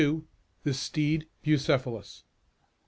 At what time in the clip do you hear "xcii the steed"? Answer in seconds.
0.01-1.27